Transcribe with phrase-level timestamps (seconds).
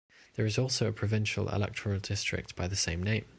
[0.33, 3.25] There is also a provincial electoral district by the same name.